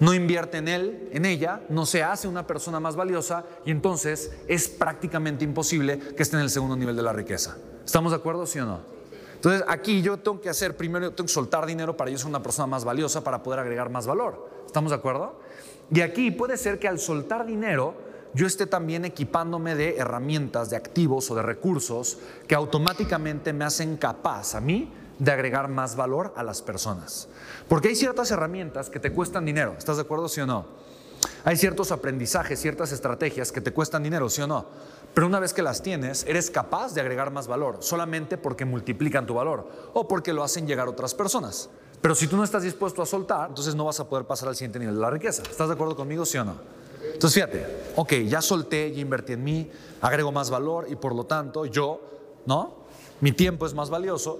no 0.00 0.14
invierte 0.14 0.58
en 0.58 0.68
él, 0.68 1.08
en 1.12 1.24
ella, 1.24 1.60
no 1.68 1.86
se 1.86 2.02
hace 2.02 2.26
una 2.26 2.46
persona 2.46 2.80
más 2.80 2.96
valiosa 2.96 3.44
y 3.64 3.70
entonces 3.70 4.32
es 4.48 4.68
prácticamente 4.68 5.44
imposible 5.44 5.98
que 5.98 6.22
esté 6.22 6.36
en 6.36 6.42
el 6.42 6.50
segundo 6.50 6.74
nivel 6.76 6.96
de 6.96 7.02
la 7.02 7.12
riqueza. 7.12 7.56
¿Estamos 7.84 8.12
de 8.12 8.16
acuerdo, 8.16 8.46
sí 8.46 8.58
o 8.58 8.66
no? 8.66 8.80
Entonces 9.34 9.62
aquí 9.68 10.02
yo 10.02 10.18
tengo 10.18 10.40
que 10.40 10.48
hacer, 10.48 10.76
primero 10.76 11.12
tengo 11.12 11.26
que 11.26 11.32
soltar 11.32 11.64
dinero 11.66 11.96
para 11.96 12.10
yo 12.10 12.18
ser 12.18 12.26
una 12.26 12.42
persona 12.42 12.66
más 12.66 12.84
valiosa, 12.84 13.22
para 13.22 13.42
poder 13.42 13.60
agregar 13.60 13.90
más 13.90 14.06
valor. 14.06 14.48
¿Estamos 14.66 14.90
de 14.90 14.96
acuerdo? 14.96 15.38
Y 15.90 16.00
aquí 16.00 16.30
puede 16.30 16.56
ser 16.56 16.78
que 16.78 16.88
al 16.88 16.98
soltar 16.98 17.46
dinero 17.46 17.94
yo 18.32 18.46
esté 18.46 18.66
también 18.66 19.04
equipándome 19.04 19.74
de 19.74 19.96
herramientas, 19.96 20.70
de 20.70 20.76
activos 20.76 21.30
o 21.30 21.34
de 21.34 21.42
recursos 21.42 22.18
que 22.46 22.54
automáticamente 22.54 23.52
me 23.52 23.64
hacen 23.64 23.96
capaz 23.96 24.54
a 24.54 24.60
mí 24.60 24.92
de 25.20 25.30
agregar 25.30 25.68
más 25.68 25.94
valor 25.94 26.32
a 26.34 26.42
las 26.42 26.62
personas. 26.62 27.28
Porque 27.68 27.88
hay 27.88 27.94
ciertas 27.94 28.30
herramientas 28.30 28.90
que 28.90 28.98
te 28.98 29.12
cuestan 29.12 29.44
dinero, 29.44 29.74
¿estás 29.78 29.96
de 29.96 30.02
acuerdo, 30.02 30.28
sí 30.28 30.40
o 30.40 30.46
no? 30.46 30.66
Hay 31.44 31.56
ciertos 31.58 31.92
aprendizajes, 31.92 32.58
ciertas 32.58 32.90
estrategias 32.90 33.52
que 33.52 33.60
te 33.60 33.72
cuestan 33.72 34.02
dinero, 34.02 34.30
¿sí 34.30 34.40
o 34.40 34.46
no? 34.46 34.66
Pero 35.12 35.26
una 35.26 35.38
vez 35.38 35.52
que 35.52 35.62
las 35.62 35.82
tienes, 35.82 36.24
eres 36.26 36.50
capaz 36.50 36.94
de 36.94 37.02
agregar 37.02 37.30
más 37.30 37.46
valor, 37.46 37.78
solamente 37.80 38.38
porque 38.38 38.64
multiplican 38.64 39.26
tu 39.26 39.34
valor 39.34 39.68
o 39.92 40.08
porque 40.08 40.32
lo 40.32 40.42
hacen 40.42 40.66
llegar 40.66 40.88
otras 40.88 41.14
personas. 41.14 41.68
Pero 42.00 42.14
si 42.14 42.26
tú 42.26 42.38
no 42.38 42.44
estás 42.44 42.62
dispuesto 42.62 43.02
a 43.02 43.06
soltar, 43.06 43.50
entonces 43.50 43.74
no 43.74 43.84
vas 43.84 44.00
a 44.00 44.08
poder 44.08 44.26
pasar 44.26 44.48
al 44.48 44.56
siguiente 44.56 44.78
nivel 44.78 44.94
de 44.94 45.00
la 45.02 45.10
riqueza. 45.10 45.42
¿Estás 45.42 45.68
de 45.68 45.74
acuerdo 45.74 45.94
conmigo, 45.94 46.24
sí 46.24 46.38
o 46.38 46.44
no? 46.44 46.54
Entonces 47.12 47.34
fíjate, 47.34 47.66
ok, 47.96 48.12
ya 48.26 48.40
solté, 48.40 48.90
ya 48.92 49.00
invertí 49.00 49.34
en 49.34 49.44
mí, 49.44 49.70
agrego 50.00 50.32
más 50.32 50.48
valor 50.48 50.86
y 50.88 50.96
por 50.96 51.14
lo 51.14 51.24
tanto 51.24 51.66
yo, 51.66 52.00
¿no? 52.46 52.80
Mi 53.20 53.32
tiempo 53.32 53.66
es 53.66 53.74
más 53.74 53.90
valioso 53.90 54.38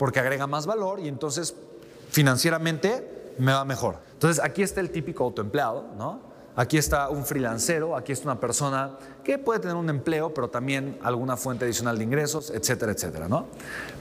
porque 0.00 0.18
agrega 0.18 0.46
más 0.46 0.64
valor 0.64 0.98
y 0.98 1.08
entonces 1.08 1.54
financieramente 2.08 3.34
me 3.36 3.52
va 3.52 3.66
mejor. 3.66 3.98
Entonces 4.14 4.42
aquí 4.42 4.62
está 4.62 4.80
el 4.80 4.88
típico 4.88 5.24
autoempleado, 5.24 5.88
¿no? 5.98 6.20
Aquí 6.56 6.78
está 6.78 7.10
un 7.10 7.26
freelancero, 7.26 7.94
aquí 7.94 8.12
está 8.12 8.24
una 8.24 8.40
persona 8.40 8.96
que 9.22 9.36
puede 9.36 9.60
tener 9.60 9.76
un 9.76 9.90
empleo, 9.90 10.32
pero 10.32 10.48
también 10.48 10.98
alguna 11.02 11.36
fuente 11.36 11.66
adicional 11.66 11.98
de 11.98 12.04
ingresos, 12.04 12.48
etcétera, 12.48 12.92
etcétera. 12.92 13.28
¿no? 13.28 13.48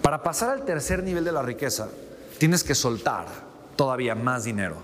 Para 0.01 0.23
pasar 0.23 0.51
al 0.51 0.63
tercer 0.63 1.03
nivel 1.03 1.25
de 1.25 1.33
la 1.33 1.41
riqueza, 1.41 1.89
tienes 2.37 2.63
que 2.63 2.75
soltar 2.75 3.25
todavía 3.75 4.15
más 4.15 4.45
dinero. 4.45 4.77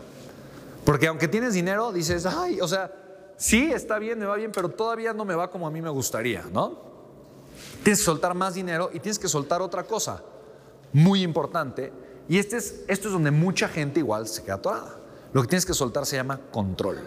Porque 0.83 1.07
aunque 1.07 1.29
tienes 1.29 1.53
dinero, 1.53 1.93
dices, 1.93 2.25
ay, 2.25 2.59
o 2.59 2.67
sea, 2.67 2.91
sí, 3.37 3.71
está 3.71 3.99
bien, 3.99 4.19
me 4.19 4.25
va 4.25 4.35
bien, 4.35 4.51
pero 4.53 4.67
todavía 4.67 5.13
no 5.13 5.23
me 5.23 5.33
va 5.33 5.49
como 5.49 5.65
a 5.65 5.71
mí 5.71 5.81
me 5.81 5.89
gustaría, 5.91 6.43
¿no? 6.51 6.77
Tienes 7.83 7.99
que 7.99 8.05
soltar 8.05 8.33
más 8.33 8.53
dinero 8.53 8.89
y 8.93 8.99
tienes 8.99 9.17
que 9.17 9.29
soltar 9.29 9.61
otra 9.61 9.85
cosa 9.85 10.21
muy 10.95 11.23
importante. 11.23 11.91
Y 12.29 12.37
este 12.37 12.55
es, 12.55 12.85
esto 12.87 13.09
es 13.09 13.13
donde 13.13 13.29
mucha 13.29 13.67
gente 13.67 13.99
igual 13.99 14.29
se 14.29 14.43
queda 14.43 14.55
atorada. 14.55 14.95
Lo 15.33 15.41
que 15.41 15.49
tienes 15.49 15.65
que 15.65 15.73
soltar 15.73 16.05
se 16.05 16.15
llama 16.15 16.39
control. 16.51 16.99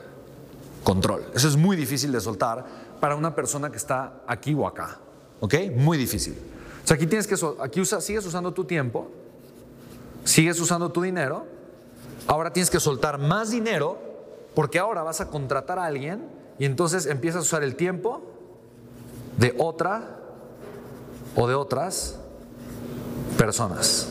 control. 0.84 1.24
Eso 1.34 1.48
es 1.48 1.56
muy 1.56 1.74
difícil 1.74 2.12
de 2.12 2.20
soltar 2.20 2.66
para 3.00 3.16
una 3.16 3.34
persona 3.34 3.70
que 3.70 3.78
está 3.78 4.20
aquí 4.26 4.52
o 4.52 4.66
acá. 4.66 4.98
¿Ok? 5.40 5.54
Muy 5.74 5.96
difícil. 5.96 6.36
O 6.84 6.86
sea, 6.86 6.96
aquí 6.96 7.06
tienes 7.06 7.26
que, 7.26 7.34
aquí 7.60 7.82
sigues 7.84 8.26
usando 8.26 8.52
tu 8.52 8.64
tiempo, 8.64 9.10
sigues 10.22 10.60
usando 10.60 10.92
tu 10.92 11.00
dinero, 11.00 11.46
ahora 12.26 12.52
tienes 12.52 12.68
que 12.68 12.80
soltar 12.80 13.18
más 13.18 13.50
dinero 13.50 13.98
porque 14.54 14.78
ahora 14.78 15.02
vas 15.02 15.22
a 15.22 15.28
contratar 15.28 15.78
a 15.78 15.86
alguien 15.86 16.28
y 16.58 16.66
entonces 16.66 17.06
empiezas 17.06 17.40
a 17.40 17.42
usar 17.42 17.62
el 17.62 17.74
tiempo 17.74 18.20
de 19.38 19.54
otra 19.58 20.18
o 21.36 21.48
de 21.48 21.54
otras 21.54 22.18
personas. 23.38 24.08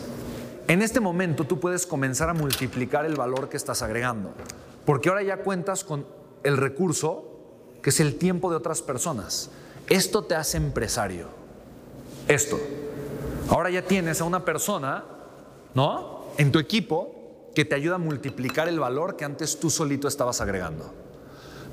En 0.68 0.82
este 0.82 1.00
momento 1.00 1.44
tú 1.44 1.60
puedes 1.60 1.86
comenzar 1.86 2.30
a 2.30 2.34
multiplicar 2.34 3.06
el 3.06 3.16
valor 3.16 3.50
que 3.50 3.58
estás 3.58 3.84
agregando, 3.84 4.32
porque 4.86 5.10
ahora 5.10 5.22
ya 5.22 5.38
cuentas 5.44 5.84
con 5.84 6.08
el 6.44 6.58
recurso 6.58 7.26
que 7.84 7.92
es 7.92 8.00
el 8.00 8.16
tiempo 8.16 8.50
de 8.50 8.56
otras 8.56 8.82
personas. 8.82 9.52
Esto 9.88 10.24
te 10.24 10.34
hace 10.34 10.58
empresario. 10.58 11.28
Esto. 12.28 12.60
Ahora 13.50 13.70
ya 13.70 13.84
tienes 13.84 14.20
a 14.20 14.24
una 14.24 14.44
persona, 14.44 15.04
¿no? 15.76 16.26
En 16.38 16.52
tu 16.52 16.60
equipo 16.60 17.50
que 17.54 17.66
te 17.66 17.76
ayuda 17.76 17.96
a 17.96 18.00
multiplicar 18.00 18.68
el 18.68 18.80
valor 18.80 19.16
que 19.16 19.26
antes 19.26 19.60
tú 19.60 19.70
solito 19.70 20.08
estabas 20.08 20.42
agregando. 20.42 20.92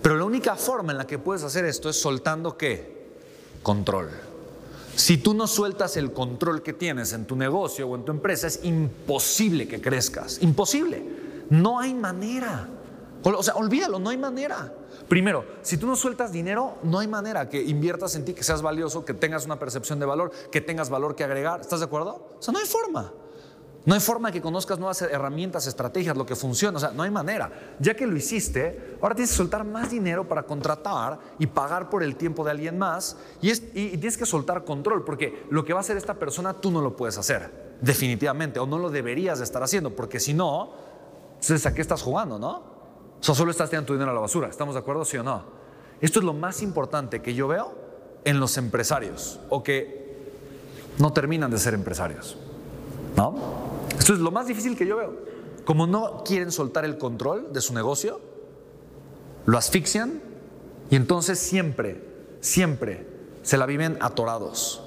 Pero 0.03 0.17
la 0.17 0.25
única 0.25 0.55
forma 0.55 0.93
en 0.93 0.99
la 0.99 1.07
que 1.07 1.19
puedes 1.19 1.43
hacer 1.43 1.65
esto 1.65 1.89
es 1.89 2.01
soltando 2.01 2.57
qué? 2.57 3.09
Control. 3.63 4.34
Si 4.97 5.19
tú 5.19 5.35
no 5.35 5.47
sueltas 5.47 5.97
el 5.97 6.13
control 6.13 6.63
que 6.63 6.73
tienes 6.73 7.13
en 7.13 7.27
tu 7.27 7.37
negocio 7.37 7.89
o 7.89 7.97
en 7.97 8.05
tu 8.05 8.13
empresa, 8.13 8.47
es 8.47 8.61
imposible 8.63 9.67
que 9.67 9.81
crezcas. 9.81 10.41
Imposible. 10.43 11.03
No 11.51 11.81
hay 11.81 11.95
manera. 11.95 12.69
O 13.23 13.43
sea, 13.43 13.55
olvídalo, 13.55 13.99
no 13.99 14.11
hay 14.11 14.19
manera. 14.19 14.73
Primero, 15.09 15.45
si 15.63 15.77
tú 15.77 15.87
no 15.87 15.97
sueltas 15.97 16.33
dinero, 16.33 16.79
no 16.83 16.99
hay 16.99 17.09
manera 17.09 17.49
que 17.49 17.63
inviertas 17.63 18.15
en 18.17 18.25
ti, 18.25 18.35
que 18.35 18.43
seas 18.43 18.63
valioso, 18.63 19.05
que 19.05 19.15
tengas 19.15 19.45
una 19.45 19.59
percepción 19.59 19.99
de 19.99 20.07
valor, 20.07 20.31
que 20.51 20.61
tengas 20.61 20.91
valor 20.91 21.15
que 21.15 21.25
agregar. 21.25 21.61
¿Estás 21.61 21.81
de 21.81 21.87
acuerdo? 21.87 22.37
O 22.39 22.43
sea, 22.43 22.53
no 22.53 22.59
hay 22.59 22.67
forma. 22.67 23.13
No 23.87 23.93
hay 23.93 24.01
forma 24.01 24.33
que 24.33 24.41
conozcas 24.41 24.79
nuevas 24.79 25.03
herramientas, 25.03 25.67
estrategias, 25.67 26.17
lo 26.17 26.25
que 26.25 26.35
funciona. 26.35 26.79
O 26.79 26.81
sea, 26.81 26.93
no 26.93 27.03
hay 27.03 27.11
manera. 27.11 27.77
Ya 27.79 27.95
que 27.95 28.07
lo 28.07 28.17
hiciste, 28.17 28.97
ahora 29.03 29.15
tienes 29.15 29.31
que 29.31 29.37
soltar 29.37 29.65
más 29.65 29.91
dinero 29.91 30.27
para 30.27 30.45
contratar 30.45 31.19
y 31.39 31.47
pagar 31.47 31.91
por 31.91 32.03
el 32.03 32.17
tiempo 32.17 32.45
de 32.45 32.53
alguien 32.53 32.79
más. 32.79 33.19
Y, 33.43 33.53
tienes 33.53 34.17
que 34.17 34.25
soltar 34.25 34.65
control, 34.65 35.05
porque 35.05 35.45
lo 35.51 35.65
que 35.65 35.75
va 35.75 35.81
a 35.81 35.83
hacer 35.83 35.99
esta 35.99 36.15
persona 36.15 36.55
tú 36.55 36.71
no 36.71 36.81
lo 36.81 36.97
puedes 36.97 37.19
hacer. 37.19 37.77
Definitivamente. 37.83 38.59
O 38.59 38.67
no 38.67 38.79
lo 38.79 38.89
deberías 38.89 39.39
de 39.39 39.45
estar 39.45 39.63
haciendo, 39.63 39.95
porque 39.95 40.19
si 40.19 40.33
no, 40.33 40.73
entonces 41.35 41.67
a 41.67 41.75
qué 41.75 41.83
estás 41.83 42.01
jugando, 42.01 42.39
¿no? 42.39 42.53
O 43.21 43.23
sea, 43.23 43.35
solo 43.35 43.51
estás 43.51 43.69
tirando 43.69 43.89
tu 43.89 43.93
dinero 43.93 44.13
a 44.13 44.15
la 44.15 44.21
basura. 44.21 44.49
¿Estamos 44.49 44.75
de 44.75 44.81
acuerdo, 44.81 45.05
sí 45.05 45.19
o 45.19 45.23
no? 45.23 45.45
Esto 46.01 46.21
es 46.21 46.25
lo 46.25 46.33
más 46.33 46.63
importante 46.63 47.21
que 47.21 47.35
yo 47.35 47.49
veo 47.49 47.75
en 48.25 48.41
los 48.41 48.57
empresarios 48.57 49.41
o 49.51 49.63
que 49.63 50.05
no 50.99 51.13
terminan 51.13 51.51
de 51.51 51.59
ser 51.59 51.75
empresarios. 51.75 52.39
¿No? 53.17 53.74
Esto 53.99 54.15
es 54.15 54.19
lo 54.19 54.31
más 54.31 54.47
difícil 54.47 54.77
que 54.77 54.87
yo 54.87 54.97
veo. 54.97 55.17
Como 55.65 55.87
no 55.87 56.23
quieren 56.25 56.53
soltar 56.53 56.85
el 56.85 56.99
control 56.99 57.53
de 57.53 57.61
su 57.61 57.73
negocio, 57.73 58.21
lo 59.47 59.59
asfixian 59.59 60.21
y 60.91 60.97
entonces 60.97 61.39
siempre, 61.39 62.03
siempre 62.41 63.07
se 63.43 63.57
la 63.57 63.67
viven 63.67 63.97
atorados. 64.01 64.83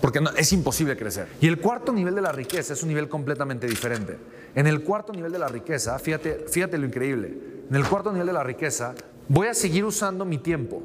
Porque 0.00 0.20
es 0.36 0.52
imposible 0.52 0.96
crecer. 0.96 1.28
Y 1.40 1.48
el 1.48 1.58
cuarto 1.58 1.92
nivel 1.92 2.14
de 2.14 2.20
la 2.20 2.30
riqueza 2.30 2.72
es 2.72 2.82
un 2.82 2.88
nivel 2.88 3.08
completamente 3.08 3.66
diferente. 3.66 4.16
En 4.54 4.66
el 4.66 4.82
cuarto 4.82 5.12
nivel 5.12 5.32
de 5.32 5.38
la 5.38 5.48
riqueza, 5.48 5.98
fíjate, 5.98 6.46
fíjate 6.48 6.78
lo 6.78 6.86
increíble, 6.86 7.36
en 7.68 7.74
el 7.74 7.84
cuarto 7.86 8.12
nivel 8.12 8.26
de 8.26 8.32
la 8.32 8.44
riqueza 8.44 8.94
voy 9.28 9.48
a 9.48 9.54
seguir 9.54 9.84
usando 9.84 10.24
mi 10.24 10.38
tiempo, 10.38 10.82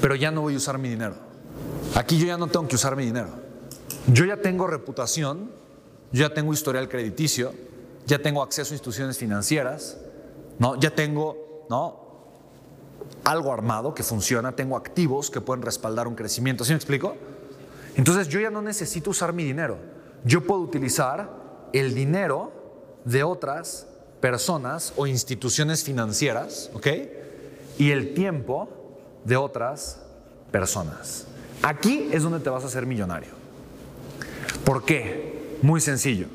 pero 0.00 0.14
ya 0.14 0.30
no 0.30 0.42
voy 0.42 0.54
a 0.54 0.56
usar 0.56 0.78
mi 0.78 0.88
dinero. 0.88 1.14
Aquí 1.94 2.18
yo 2.18 2.26
ya 2.26 2.38
no 2.38 2.46
tengo 2.46 2.68
que 2.68 2.76
usar 2.76 2.96
mi 2.96 3.04
dinero. 3.04 3.28
Yo 4.06 4.24
ya 4.24 4.36
tengo 4.36 4.66
reputación 4.66 5.50
ya 6.12 6.32
tengo 6.32 6.52
historial 6.52 6.88
crediticio, 6.88 7.52
ya 8.06 8.18
tengo 8.18 8.42
acceso 8.42 8.72
a 8.72 8.74
instituciones 8.74 9.18
financieras, 9.18 9.98
¿no? 10.58 10.76
ya 10.76 10.94
tengo 10.94 11.66
¿no? 11.68 12.00
algo 13.24 13.52
armado 13.52 13.94
que 13.94 14.02
funciona, 14.02 14.52
tengo 14.52 14.76
activos 14.76 15.30
que 15.30 15.40
pueden 15.40 15.62
respaldar 15.62 16.08
un 16.08 16.14
crecimiento. 16.14 16.64
¿Sí 16.64 16.72
me 16.72 16.76
explico? 16.76 17.16
Entonces 17.96 18.28
yo 18.28 18.40
ya 18.40 18.50
no 18.50 18.62
necesito 18.62 19.10
usar 19.10 19.32
mi 19.32 19.44
dinero. 19.44 19.78
Yo 20.24 20.42
puedo 20.42 20.60
utilizar 20.60 21.30
el 21.72 21.94
dinero 21.94 22.52
de 23.04 23.22
otras 23.22 23.86
personas 24.20 24.92
o 24.96 25.06
instituciones 25.06 25.84
financieras, 25.84 26.70
¿ok? 26.74 26.86
Y 27.78 27.90
el 27.90 28.14
tiempo 28.14 28.68
de 29.24 29.36
otras 29.36 30.00
personas. 30.50 31.26
Aquí 31.62 32.08
es 32.12 32.22
donde 32.22 32.40
te 32.40 32.50
vas 32.50 32.64
a 32.64 32.66
hacer 32.66 32.86
millonario. 32.86 33.30
¿Por 34.64 34.84
qué? 34.84 35.39
Muy 35.62 35.80
sencillo. 35.80 36.26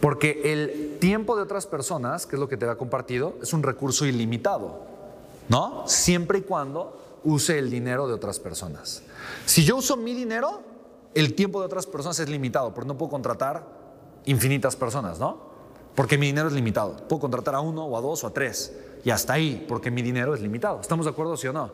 Porque 0.00 0.52
el 0.52 0.98
tiempo 0.98 1.36
de 1.36 1.42
otras 1.42 1.66
personas, 1.66 2.26
que 2.26 2.36
es 2.36 2.40
lo 2.40 2.48
que 2.48 2.56
te 2.56 2.68
ha 2.68 2.76
compartido, 2.76 3.36
es 3.42 3.52
un 3.52 3.62
recurso 3.62 4.04
ilimitado. 4.04 4.80
¿No? 5.48 5.84
Siempre 5.86 6.38
y 6.38 6.42
cuando 6.42 7.20
use 7.24 7.58
el 7.58 7.70
dinero 7.70 8.06
de 8.06 8.14
otras 8.14 8.40
personas. 8.40 9.02
Si 9.46 9.64
yo 9.64 9.76
uso 9.76 9.96
mi 9.96 10.14
dinero, 10.14 10.62
el 11.14 11.34
tiempo 11.34 11.60
de 11.60 11.66
otras 11.66 11.86
personas 11.86 12.18
es 12.18 12.28
limitado, 12.28 12.72
porque 12.74 12.88
no 12.88 12.96
puedo 12.96 13.10
contratar 13.10 13.64
infinitas 14.24 14.76
personas, 14.76 15.18
¿no? 15.18 15.52
Porque 15.94 16.16
mi 16.16 16.26
dinero 16.26 16.48
es 16.48 16.54
limitado. 16.54 16.96
Puedo 17.08 17.20
contratar 17.20 17.54
a 17.54 17.60
uno 17.60 17.84
o 17.84 17.96
a 17.96 18.00
dos 18.00 18.24
o 18.24 18.28
a 18.28 18.30
tres. 18.30 18.72
Y 19.04 19.10
hasta 19.10 19.34
ahí, 19.34 19.64
porque 19.68 19.90
mi 19.90 20.00
dinero 20.00 20.34
es 20.34 20.40
limitado. 20.40 20.80
¿Estamos 20.80 21.06
de 21.06 21.10
acuerdo, 21.10 21.36
sí 21.36 21.48
o 21.48 21.52
no? 21.52 21.70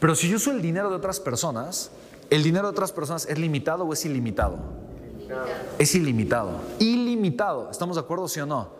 Pero 0.00 0.14
si 0.14 0.28
yo 0.28 0.36
uso 0.36 0.50
el 0.50 0.60
dinero 0.60 0.90
de 0.90 0.96
otras 0.96 1.20
personas, 1.20 1.90
¿el 2.30 2.42
dinero 2.42 2.66
de 2.66 2.72
otras 2.72 2.90
personas 2.90 3.26
es 3.26 3.38
limitado 3.38 3.84
o 3.84 3.92
es 3.92 4.04
ilimitado? 4.04 4.58
Es 5.78 5.94
ilimitado. 5.94 6.60
Ilimitado. 6.78 7.70
¿Estamos 7.70 7.96
de 7.96 8.02
acuerdo, 8.02 8.28
sí 8.28 8.40
o 8.40 8.46
no? 8.46 8.70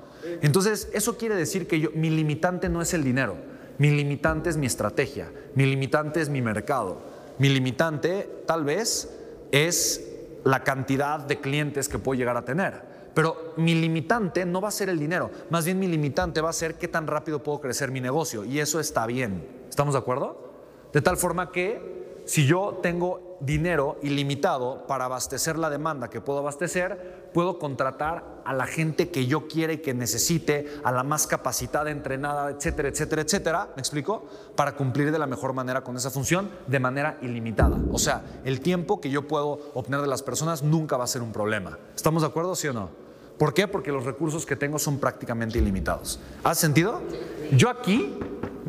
Entonces, 0.42 0.88
eso 0.92 1.16
quiere 1.16 1.34
decir 1.34 1.66
que 1.66 1.80
yo, 1.80 1.90
mi 1.94 2.10
limitante 2.10 2.68
no 2.68 2.80
es 2.80 2.94
el 2.94 3.04
dinero. 3.04 3.36
Mi 3.78 3.90
limitante 3.90 4.50
es 4.50 4.56
mi 4.56 4.66
estrategia. 4.66 5.30
Mi 5.54 5.66
limitante 5.66 6.20
es 6.20 6.28
mi 6.28 6.40
mercado. 6.40 6.98
Mi 7.38 7.48
limitante, 7.48 8.42
tal 8.46 8.64
vez, 8.64 9.10
es 9.50 10.10
la 10.44 10.62
cantidad 10.62 11.20
de 11.20 11.40
clientes 11.40 11.88
que 11.88 11.98
puedo 11.98 12.18
llegar 12.18 12.36
a 12.36 12.44
tener. 12.44 12.94
Pero 13.14 13.54
mi 13.56 13.74
limitante 13.74 14.44
no 14.44 14.60
va 14.60 14.68
a 14.68 14.72
ser 14.72 14.88
el 14.88 14.98
dinero. 14.98 15.30
Más 15.50 15.64
bien 15.64 15.78
mi 15.78 15.86
limitante 15.86 16.40
va 16.40 16.50
a 16.50 16.54
ser 16.54 16.74
qué 16.74 16.88
tan 16.88 17.06
rápido 17.06 17.42
puedo 17.42 17.60
crecer 17.60 17.90
mi 17.90 18.00
negocio. 18.00 18.44
Y 18.44 18.58
eso 18.58 18.80
está 18.80 19.06
bien. 19.06 19.46
¿Estamos 19.68 19.94
de 19.94 20.00
acuerdo? 20.00 20.52
De 20.92 21.00
tal 21.00 21.16
forma 21.16 21.50
que 21.50 21.93
si 22.24 22.46
yo 22.46 22.78
tengo 22.82 23.36
dinero 23.40 23.98
ilimitado 24.02 24.86
para 24.86 25.04
abastecer 25.04 25.58
la 25.58 25.70
demanda 25.70 26.08
que 26.08 26.20
puedo 26.20 26.38
abastecer, 26.38 27.30
puedo 27.34 27.58
contratar 27.58 28.42
a 28.44 28.52
la 28.52 28.66
gente 28.66 29.10
que 29.10 29.26
yo 29.26 29.48
quiere 29.48 29.74
y 29.74 29.78
que 29.78 29.92
necesite, 29.94 30.68
a 30.84 30.92
la 30.92 31.02
más 31.02 31.26
capacitada, 31.26 31.90
entrenada, 31.90 32.50
etcétera, 32.50 32.88
etcétera, 32.88 33.22
etcétera, 33.22 33.68
¿me 33.76 33.80
explico? 33.80 34.24
Para 34.54 34.76
cumplir 34.76 35.12
de 35.12 35.18
la 35.18 35.26
mejor 35.26 35.52
manera 35.52 35.82
con 35.82 35.96
esa 35.96 36.10
función 36.10 36.50
de 36.66 36.80
manera 36.80 37.18
ilimitada. 37.22 37.76
O 37.90 37.98
sea, 37.98 38.22
el 38.44 38.60
tiempo 38.60 39.00
que 39.00 39.10
yo 39.10 39.26
puedo 39.26 39.72
obtener 39.74 40.00
de 40.00 40.06
las 40.06 40.22
personas 40.22 40.62
nunca 40.62 40.96
va 40.96 41.04
a 41.04 41.08
ser 41.08 41.22
un 41.22 41.32
problema. 41.32 41.78
¿Estamos 41.94 42.22
de 42.22 42.28
acuerdo, 42.28 42.54
sí 42.54 42.68
o 42.68 42.72
no? 42.72 43.04
¿Por 43.38 43.52
qué? 43.52 43.66
Porque 43.66 43.90
los 43.90 44.04
recursos 44.04 44.46
que 44.46 44.54
tengo 44.54 44.78
son 44.78 44.98
prácticamente 44.98 45.58
ilimitados. 45.58 46.20
¿Has 46.44 46.58
sentido? 46.58 47.02
Yo 47.50 47.68
aquí 47.68 48.16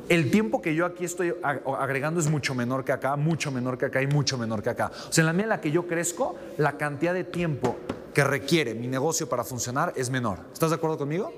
el 0.09 0.31
tiempo 0.31 0.61
que 0.61 0.75
yo 0.75 0.85
aquí 0.85 1.05
estoy 1.05 1.33
agregando 1.43 2.19
es 2.19 2.29
mucho 2.29 2.53
menor 2.55 2.83
que 2.83 2.91
acá, 2.91 3.15
mucho 3.15 3.51
menor 3.51 3.77
que 3.77 3.85
acá 3.85 4.01
y 4.01 4.07
mucho 4.07 4.37
menor 4.37 4.61
que 4.61 4.69
acá. 4.69 4.91
O 5.09 5.13
sea, 5.13 5.21
en 5.21 5.25
la 5.27 5.33
medida 5.33 5.45
en 5.45 5.49
la 5.49 5.61
que 5.61 5.71
yo 5.71 5.87
crezco, 5.87 6.35
la 6.57 6.77
cantidad 6.77 7.13
de 7.13 7.23
tiempo 7.23 7.77
que 8.13 8.23
requiere 8.23 8.73
mi 8.75 8.87
negocio 8.87 9.27
para 9.27 9.43
funcionar 9.43 9.93
es 9.95 10.09
menor. 10.09 10.39
¿Estás 10.53 10.69
de 10.69 10.75
acuerdo 10.75 10.97
conmigo? 10.97 11.33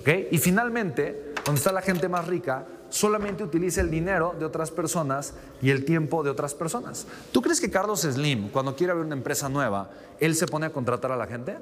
¿Okay? 0.00 0.28
Y 0.30 0.38
finalmente, 0.38 1.34
donde 1.44 1.58
está 1.58 1.72
la 1.72 1.82
gente 1.82 2.08
más 2.08 2.26
rica, 2.26 2.66
solamente 2.88 3.42
utiliza 3.42 3.80
el 3.80 3.90
dinero 3.90 4.34
de 4.38 4.44
otras 4.44 4.70
personas 4.70 5.34
y 5.60 5.70
el 5.70 5.84
tiempo 5.84 6.22
de 6.22 6.30
otras 6.30 6.54
personas. 6.54 7.06
¿Tú 7.32 7.42
crees 7.42 7.60
que 7.60 7.70
Carlos 7.70 8.02
Slim, 8.02 8.50
cuando 8.50 8.76
quiere 8.76 8.92
abrir 8.92 9.06
una 9.06 9.16
empresa 9.16 9.48
nueva, 9.48 9.90
él 10.20 10.34
se 10.34 10.46
pone 10.46 10.66
a 10.66 10.70
contratar 10.70 11.12
a 11.12 11.16
la 11.16 11.26
gente? 11.26 11.56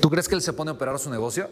¿Tú 0.00 0.10
crees 0.10 0.28
que 0.28 0.34
él 0.34 0.42
se 0.42 0.52
pone 0.52 0.70
a 0.70 0.74
operar 0.74 0.98
su 0.98 1.10
negocio? 1.10 1.48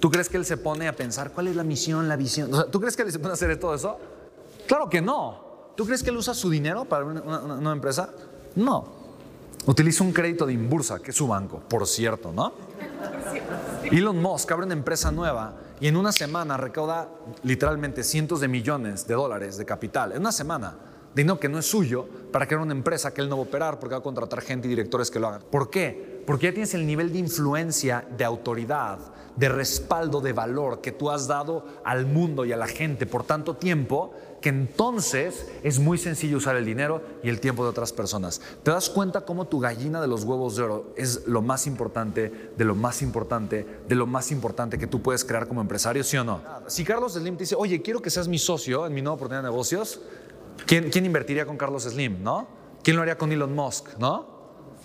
¿Tú 0.00 0.10
crees 0.10 0.28
que 0.28 0.36
él 0.36 0.44
se 0.44 0.56
pone 0.56 0.88
a 0.88 0.94
pensar 0.94 1.32
cuál 1.32 1.48
es 1.48 1.56
la 1.56 1.64
misión, 1.64 2.08
la 2.08 2.16
visión? 2.16 2.50
¿Tú 2.70 2.80
crees 2.80 2.96
que 2.96 3.02
él 3.02 3.12
se 3.12 3.18
pone 3.18 3.30
a 3.30 3.34
hacer 3.34 3.58
todo 3.58 3.74
eso? 3.74 3.98
Claro 4.66 4.90
que 4.90 5.00
no. 5.00 5.46
¿Tú 5.74 5.86
crees 5.86 6.02
que 6.02 6.10
él 6.10 6.16
usa 6.16 6.34
su 6.34 6.50
dinero 6.50 6.84
para 6.84 7.04
una, 7.04 7.72
empresa? 7.72 8.10
No. 8.54 9.06
Utiliza 9.66 10.04
un 10.04 10.12
crédito 10.12 10.46
de 10.46 10.52
Inbursa, 10.52 11.00
que 11.00 11.10
es 11.10 11.16
su 11.16 11.26
banco, 11.26 11.60
por 11.68 11.86
cierto, 11.86 12.32
¿no? 12.32 12.52
Elon 13.84 14.20
Musk 14.20 14.50
abre 14.52 14.66
una 14.66 14.74
empresa 14.74 15.10
nueva 15.10 15.54
y 15.80 15.88
en 15.88 15.96
una 15.96 16.12
semana 16.12 16.56
recauda 16.56 17.08
literalmente 17.42 18.02
cientos 18.04 18.40
de 18.40 18.48
millones 18.48 19.06
de 19.06 19.14
dólares 19.14 19.56
de 19.56 19.64
capital. 19.64 20.12
En 20.12 20.20
una 20.20 20.32
semana, 20.32 20.76
dinero 21.14 21.38
que 21.38 21.48
no 21.48 21.58
es 21.58 21.66
suyo, 21.66 22.06
para 22.32 22.46
crear 22.46 22.62
una 22.62 22.72
empresa 22.72 23.12
que 23.12 23.20
él 23.20 23.28
no 23.28 23.36
va 23.36 23.42
a 23.42 23.46
operar 23.46 23.78
porque 23.78 23.94
va 23.94 24.00
a 24.00 24.02
contratar 24.02 24.40
gente 24.40 24.66
y 24.68 24.70
directores 24.70 25.10
que 25.10 25.18
lo 25.18 25.28
hagan. 25.28 25.42
¿Por 25.50 25.68
qué? 25.68 26.15
Porque 26.26 26.46
ya 26.46 26.52
tienes 26.52 26.74
el 26.74 26.86
nivel 26.86 27.12
de 27.12 27.18
influencia, 27.18 28.06
de 28.16 28.24
autoridad, 28.24 28.98
de 29.36 29.48
respaldo, 29.48 30.20
de 30.20 30.32
valor 30.32 30.80
que 30.80 30.92
tú 30.92 31.10
has 31.10 31.28
dado 31.28 31.64
al 31.84 32.06
mundo 32.06 32.44
y 32.44 32.52
a 32.52 32.56
la 32.56 32.66
gente 32.66 33.06
por 33.06 33.24
tanto 33.24 33.56
tiempo 33.56 34.12
que 34.40 34.48
entonces 34.48 35.46
es 35.62 35.78
muy 35.78 35.98
sencillo 35.98 36.38
usar 36.38 36.56
el 36.56 36.64
dinero 36.64 37.02
y 37.22 37.28
el 37.28 37.40
tiempo 37.40 37.62
de 37.64 37.70
otras 37.70 37.92
personas. 37.92 38.40
¿Te 38.62 38.70
das 38.70 38.90
cuenta 38.90 39.22
cómo 39.22 39.46
tu 39.46 39.60
gallina 39.60 40.00
de 40.00 40.08
los 40.08 40.24
huevos 40.24 40.56
de 40.56 40.62
oro 40.62 40.92
es 40.96 41.26
lo 41.26 41.42
más 41.42 41.66
importante, 41.66 42.52
de 42.56 42.64
lo 42.64 42.74
más 42.74 43.02
importante, 43.02 43.66
de 43.88 43.94
lo 43.94 44.06
más 44.06 44.30
importante 44.30 44.78
que 44.78 44.86
tú 44.86 45.02
puedes 45.02 45.24
crear 45.24 45.48
como 45.48 45.60
empresario, 45.60 46.02
sí 46.04 46.16
o 46.16 46.24
no? 46.24 46.40
Si 46.66 46.84
Carlos 46.84 47.14
Slim 47.14 47.36
te 47.36 47.44
dice, 47.44 47.56
oye, 47.56 47.82
quiero 47.82 48.00
que 48.00 48.10
seas 48.10 48.28
mi 48.28 48.38
socio 48.38 48.86
en 48.86 48.94
mi 48.94 49.02
nueva 49.02 49.14
oportunidad 49.14 49.42
de 49.42 49.50
negocios, 49.50 50.00
¿quién, 50.66 50.90
quién 50.90 51.06
invertiría 51.06 51.46
con 51.46 51.56
Carlos 51.56 51.84
Slim, 51.84 52.22
no? 52.22 52.48
¿Quién 52.82 52.96
lo 52.96 53.02
haría 53.02 53.18
con 53.18 53.32
Elon 53.32 53.54
Musk, 53.54 53.98
no? 53.98 54.26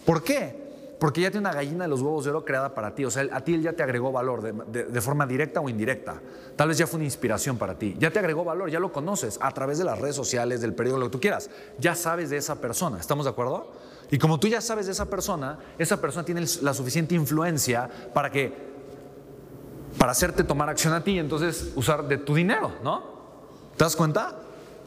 ¿Por 0.06 0.24
qué? 0.24 0.71
Porque 1.02 1.20
ya 1.20 1.32
tiene 1.32 1.48
una 1.48 1.56
gallina 1.56 1.86
de 1.86 1.88
los 1.88 2.04
huevos 2.04 2.26
de 2.26 2.30
oro 2.30 2.46
creada 2.46 2.76
para 2.76 2.94
ti. 2.94 3.06
O 3.06 3.10
sea, 3.10 3.28
a 3.32 3.44
ti 3.44 3.56
él 3.56 3.64
ya 3.64 3.74
te 3.74 3.82
agregó 3.82 4.12
valor 4.12 4.44
de, 4.44 5.02
forma 5.02 5.26
directa 5.26 5.60
o 5.60 5.68
indirecta. 5.68 6.22
Tal 6.56 6.68
vez 6.68 6.78
ya 6.78 6.86
fue 6.86 6.98
una 6.98 7.06
inspiración 7.06 7.58
para 7.58 7.74
ti. 7.74 7.96
Ya 7.98 8.12
te 8.12 8.20
agregó 8.20 8.44
valor, 8.44 8.70
ya 8.70 8.80
lo 8.80 8.92
conoces 8.92 9.40
a 9.42 9.52
través 9.52 9.80
de 9.80 9.84
las 9.84 9.98
redes 9.98 10.16
sociales, 10.16 10.62
del 10.62 10.76
periódico, 10.76 11.00
lo 11.00 11.08
que 11.08 11.14
tú 11.14 11.20
quieras. 11.20 11.50
Ya 11.80 11.96
sabes 11.96 12.30
de 12.30 12.38
esa 12.38 12.62
persona. 12.62 13.00
¿Estamos 13.00 13.26
de 13.26 13.32
acuerdo? 13.32 13.72
Y 14.12 14.20
como 14.20 14.40
tú 14.40 14.48
ya 14.48 14.62
sabes 14.62 14.86
de 14.86 14.92
esa 14.92 15.10
persona, 15.10 15.58
esa 15.80 16.00
persona 16.00 16.24
tiene 16.24 16.46
la 16.62 16.74
suficiente 16.76 17.16
influencia 17.16 17.90
para 18.14 18.30
que, 18.30 18.54
para 19.98 20.12
hacerte 20.12 20.44
tomar 20.44 20.70
acción 20.70 20.94
a 20.94 21.04
ti 21.04 21.14
y 21.14 21.18
entonces 21.18 21.72
usar 21.76 22.08
de 22.08 22.20
tu 22.20 22.36
dinero, 22.36 22.74
¿no? 22.84 23.02
¿Te 23.76 23.86
das 23.86 23.96
cuenta? 23.96 24.38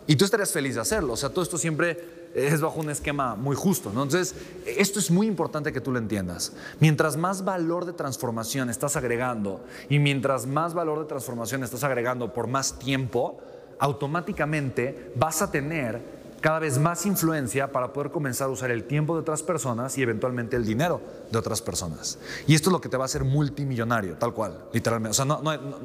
Y 0.07 0.17
tú 0.17 0.25
estarías 0.25 0.53
feliz 0.53 0.75
de 0.75 0.81
hacerlo. 0.81 1.15
O 1.15 1.17
sea, 1.17 1.31
todo 1.31 1.43
esto 1.43 1.59
siempre 1.59 2.25
es 2.35 2.61
bajo 2.61 2.81
un 2.81 2.91
esquema 2.91 3.37
muy 3.37 3.57
justo. 3.57 3.89
Entonces, 3.89 4.35
esto 4.67 4.99
es 4.99 5.11
muy 5.11 5.27
importante 5.27 5.73
que 5.73 5.81
tú 5.81 5.93
lo 5.93 5.99
entiendas. 5.99 6.53
Mientras 6.81 7.17
más 7.17 7.45
valor 7.45 7.85
de 7.85 7.93
transformación 7.93 8.71
estás 8.71 8.97
agregando 8.97 9.65
y 9.89 9.99
mientras 9.99 10.47
más 10.47 10.75
valor 10.75 11.01
de 11.01 11.07
transformación 11.07 11.63
estás 11.63 11.85
agregando 11.85 12.33
por 12.33 12.49
más 12.49 12.79
tiempo, 12.79 13.39
automáticamente 13.79 15.13
vas 15.17 15.43
a 15.43 15.51
tener 15.51 16.25
cada 16.41 16.59
vez 16.59 16.79
más 16.79 17.07
influencia 17.07 17.73
para 17.73 17.91
poder 17.95 18.11
comenzar 18.11 18.49
a 18.49 18.51
usar 18.51 18.71
el 18.71 18.85
tiempo 18.85 19.15
de 19.15 19.21
otras 19.21 19.43
personas 19.43 19.97
y 19.97 20.03
eventualmente 20.03 20.57
el 20.57 20.67
dinero 20.67 21.01
de 21.33 21.39
otras 21.39 21.63
personas. 21.63 22.19
Y 22.47 22.55
esto 22.55 22.69
es 22.69 22.73
lo 22.73 22.83
que 22.83 22.91
te 22.91 22.99
va 22.99 23.05
a 23.05 23.07
hacer 23.07 23.25
multimillonario, 23.25 24.17
tal 24.17 24.35
cual, 24.35 24.67
literalmente. 24.71 25.13
O 25.13 25.15
sea, 25.15 25.25
no, 25.25 25.41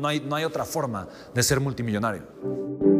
hay, 0.05 0.19
no 0.19 0.35
hay 0.35 0.43
otra 0.43 0.65
forma 0.65 1.07
de 1.33 1.43
ser 1.43 1.61
multimillonario. 1.61 2.98